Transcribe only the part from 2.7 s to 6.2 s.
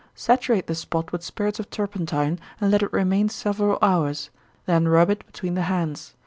let it remain several hours, then rub it between the hands.